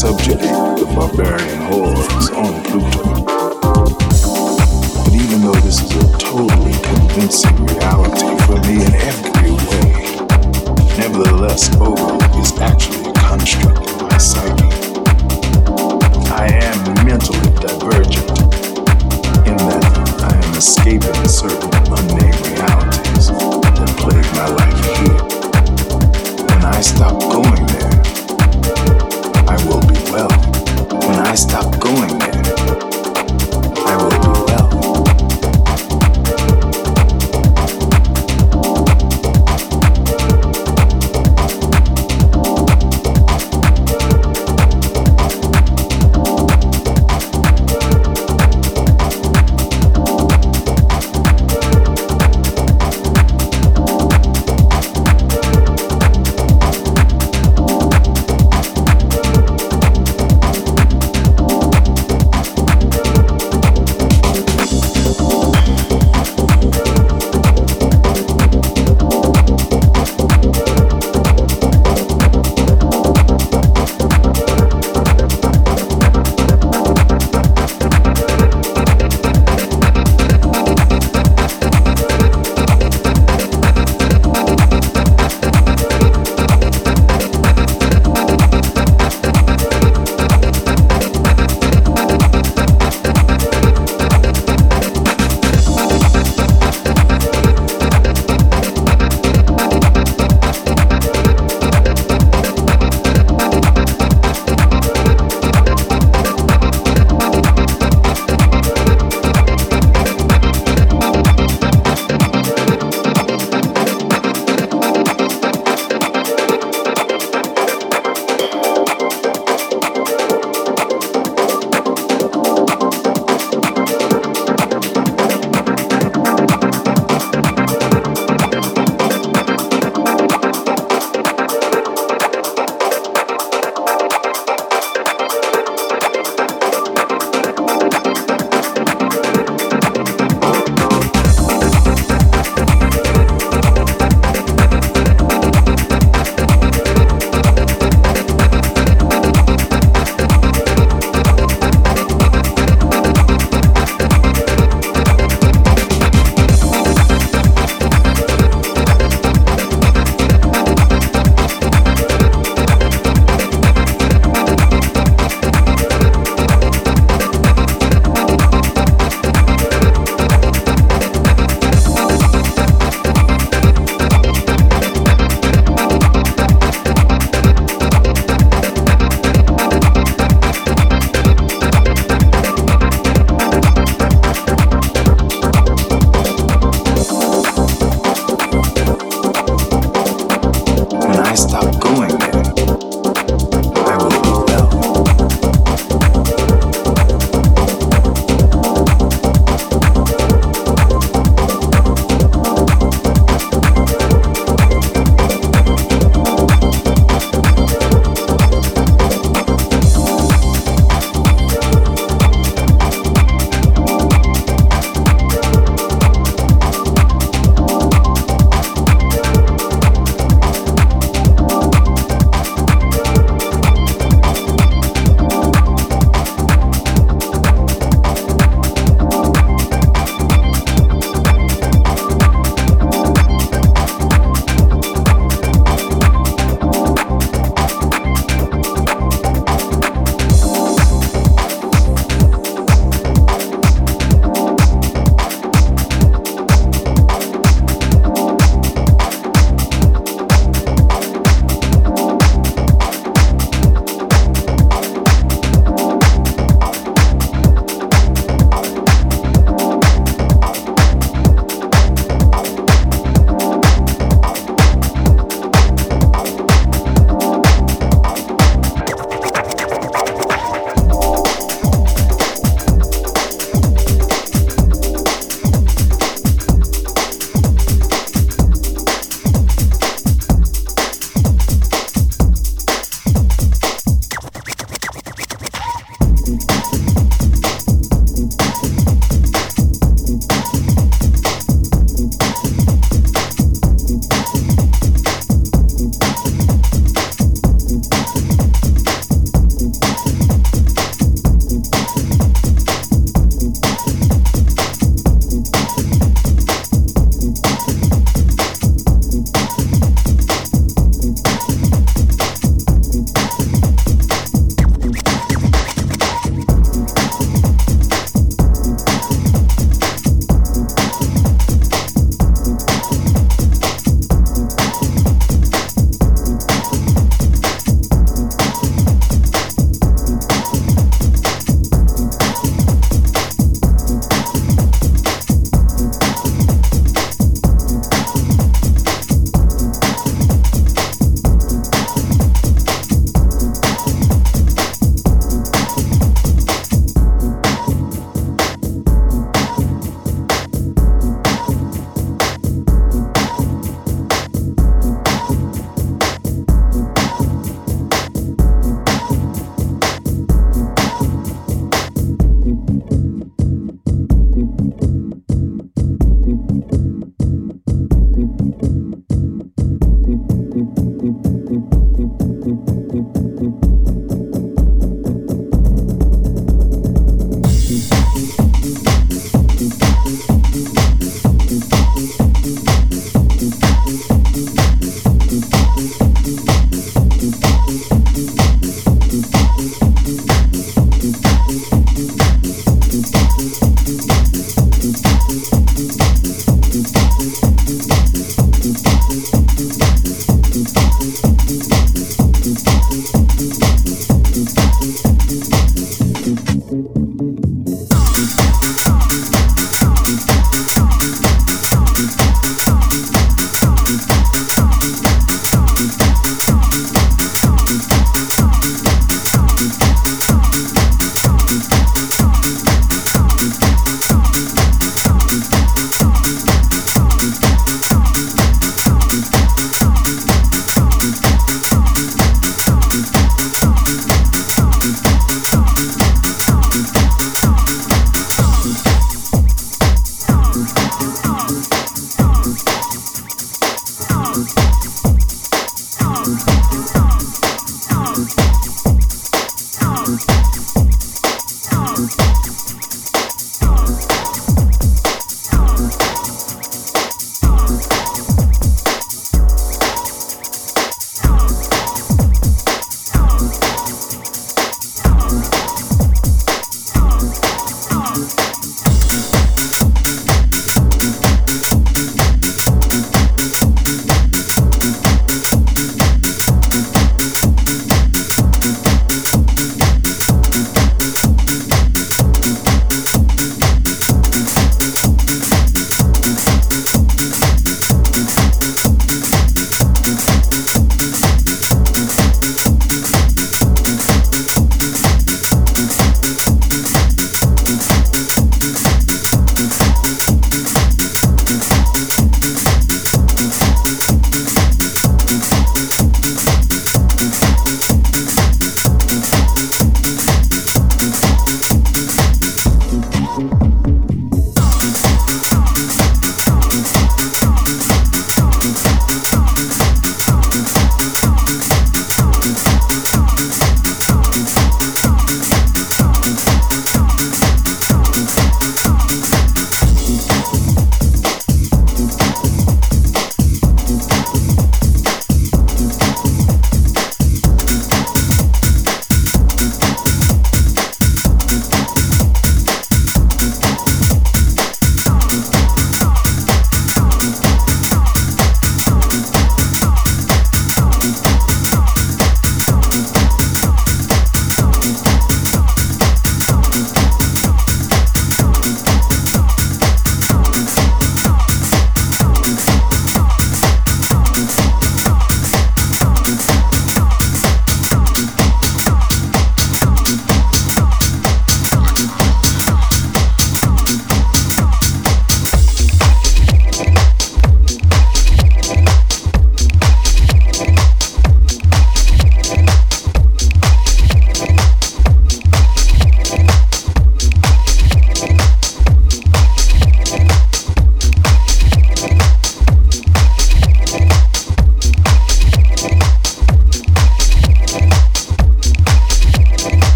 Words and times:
preparing 0.00 0.61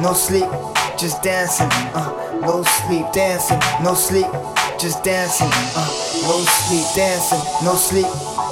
no 0.00 0.12
sleep, 0.12 0.44
just 0.98 1.22
dancing, 1.22 1.68
uh, 1.94 2.38
no 2.40 2.62
sleep, 2.62 3.06
dancing, 3.12 3.58
no 3.82 3.94
sleep, 3.94 4.26
just 4.78 5.04
dancing, 5.04 5.48
uh, 5.52 5.88
no 6.22 6.44
sleep, 6.44 6.86
dancing, 6.94 7.38
no 7.64 7.74
sleep, 7.74 8.06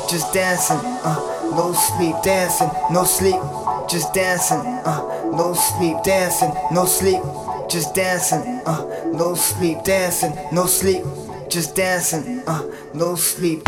just 0.09 0.33
dancing, 0.33 0.79
uh, 1.05 1.51
no 1.57 1.73
sleep, 1.73 2.15
dancing, 2.23 2.71
no 2.91 3.05
sleep, 3.05 3.41
just 3.89 4.15
dancing, 4.15 4.59
uh, 4.59 5.31
no 5.35 5.53
sleep, 5.55 5.97
dancing, 6.05 6.53
no 6.73 6.85
sleep, 6.85 7.21
just 7.69 7.95
dancing, 7.95 8.61
uh, 8.67 9.11
no 9.13 9.35
sleep, 9.35 9.83
dancing, 9.85 10.35
no 10.53 10.67
sleep, 10.67 11.03
just 11.49 11.75
dancing, 11.75 12.43
uh, 12.47 12.63
no 12.95 13.15
sleep. 13.17 13.63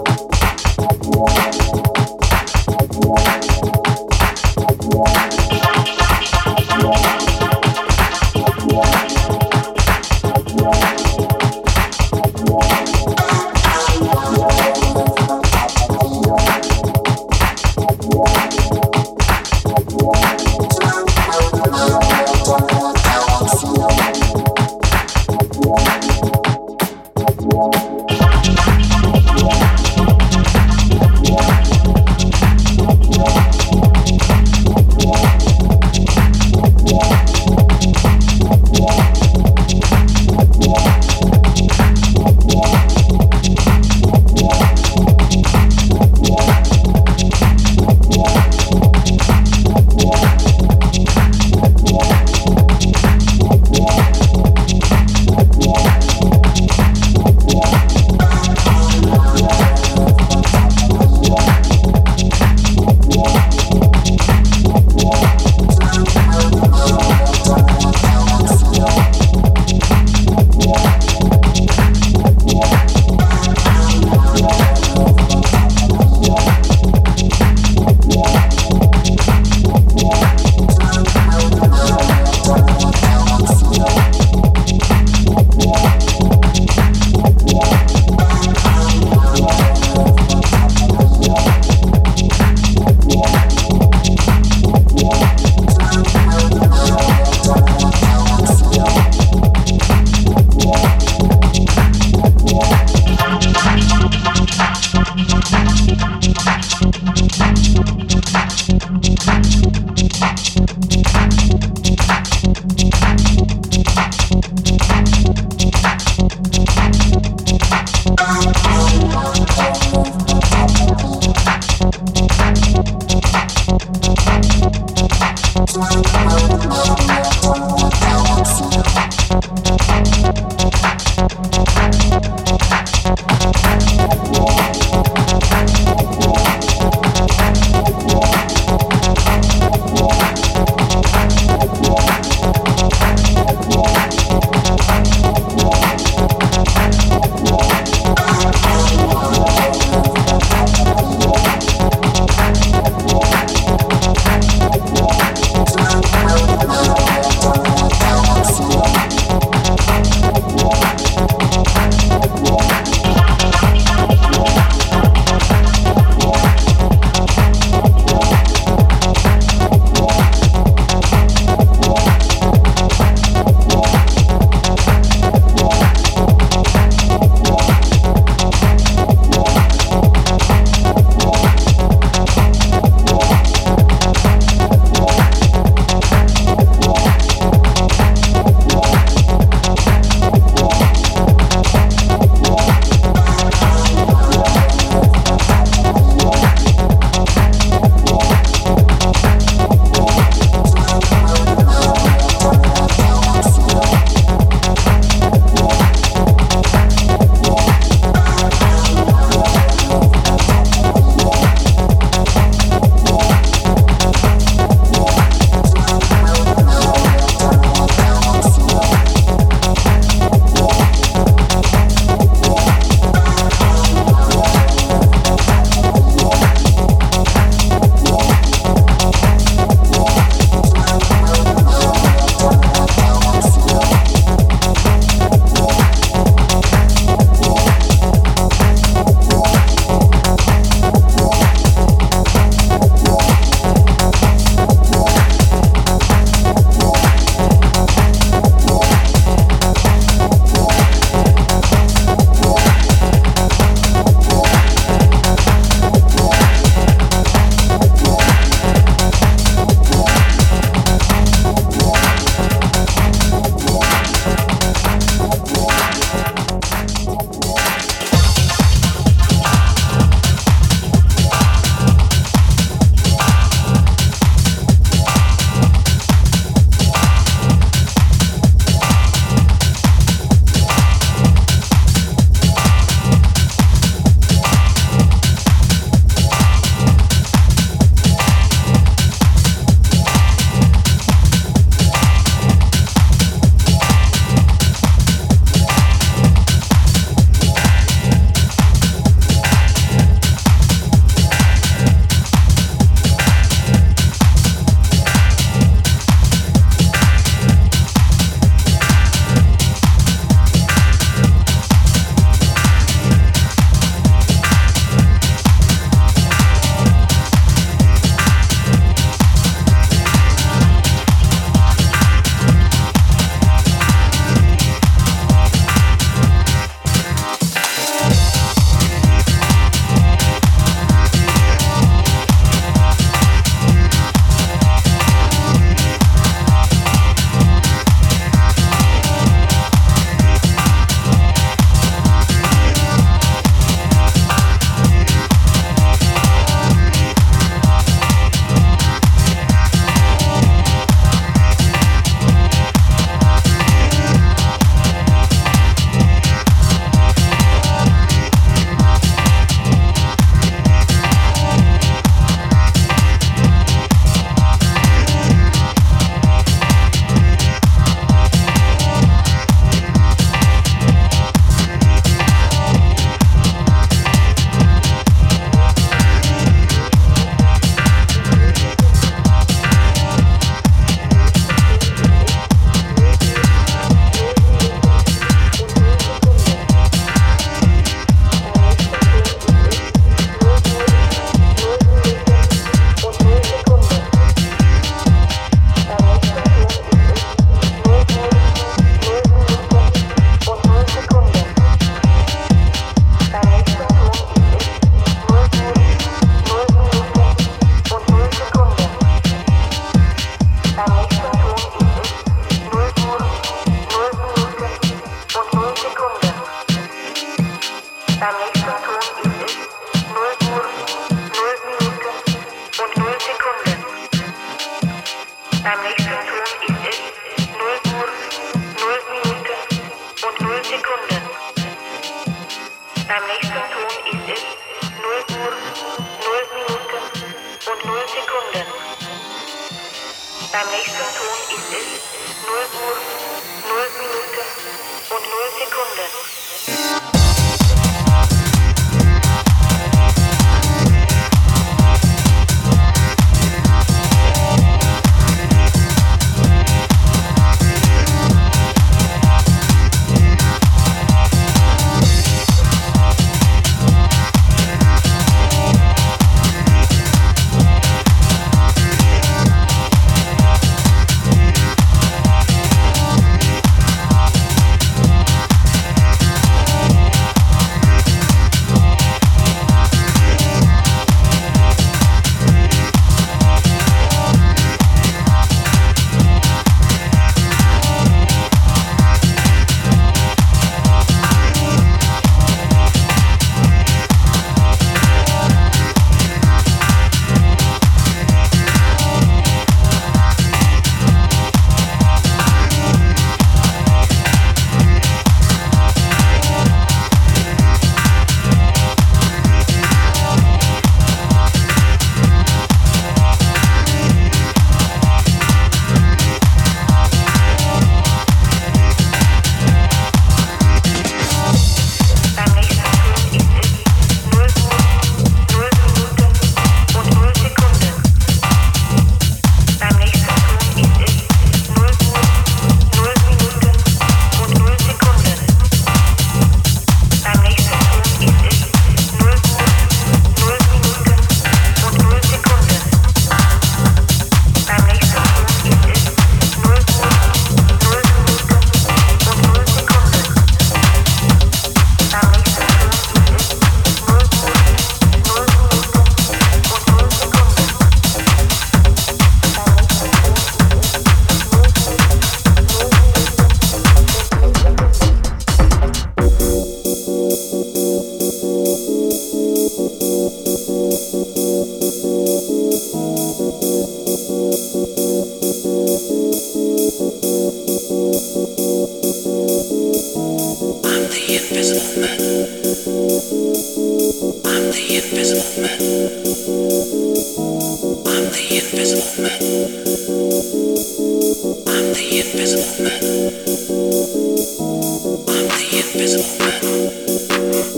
invisible 596.11 596.41
man. 596.41 597.71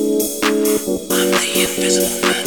I'm 1.11 1.31
the 1.31 1.39
invisible 1.55 2.21
man. 2.21 2.42